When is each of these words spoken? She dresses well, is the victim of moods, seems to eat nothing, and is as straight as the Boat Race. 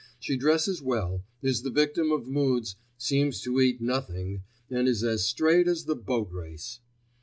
She 0.19 0.35
dresses 0.35 0.81
well, 0.81 1.23
is 1.43 1.61
the 1.61 1.69
victim 1.69 2.11
of 2.11 2.25
moods, 2.25 2.75
seems 2.97 3.39
to 3.41 3.59
eat 3.61 3.81
nothing, 3.81 4.41
and 4.67 4.87
is 4.87 5.03
as 5.03 5.27
straight 5.27 5.67
as 5.67 5.85
the 5.85 5.95
Boat 5.95 6.31
Race. 6.31 6.79